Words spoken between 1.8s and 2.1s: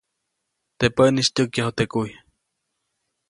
kuy.